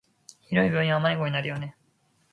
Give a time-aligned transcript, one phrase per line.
[0.47, 1.77] 広い病院は迷子になるよね。